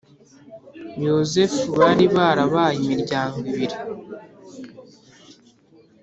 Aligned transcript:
Yozefu 1.05 1.63
bari 1.79 2.05
barabaye 2.15 2.75
imiryango 2.83 3.35
ibiri 3.51 3.77